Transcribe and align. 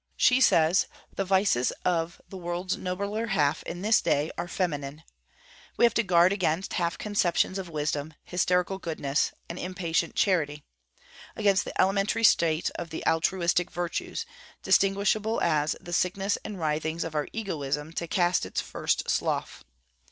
She 0.17 0.41
says, 0.41 0.87
'The 1.15 1.25
vices 1.25 1.69
of 1.85 2.19
the 2.27 2.35
world's 2.35 2.75
nobler 2.75 3.27
half 3.27 3.61
in 3.67 3.83
this 3.83 4.01
day 4.01 4.31
are 4.35 4.47
feminine.' 4.47 5.03
We 5.77 5.85
have 5.85 5.93
to 5.93 6.01
guard 6.01 6.33
against 6.33 6.73
'half 6.73 6.97
conceptions 6.97 7.59
of 7.59 7.69
wisdom, 7.69 8.15
hysterical 8.23 8.79
goodness, 8.79 9.31
an 9.47 9.59
impatient 9.59 10.15
charity' 10.15 10.63
against 11.35 11.65
the 11.65 11.79
elementary 11.79 12.23
state 12.23 12.71
of 12.79 12.89
the 12.89 13.05
altruistic 13.05 13.69
virtues, 13.69 14.25
distinguishable 14.63 15.39
as 15.39 15.75
the 15.79 15.93
sickness 15.93 16.35
and 16.43 16.57
writhings 16.59 17.03
of 17.03 17.13
our 17.13 17.27
egoism 17.31 17.93
to 17.93 18.07
cast 18.07 18.43
its 18.43 18.59
first 18.59 19.07
slough. 19.07 19.61